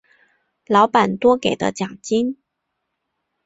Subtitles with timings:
[0.65, 2.37] 老板多给的奖金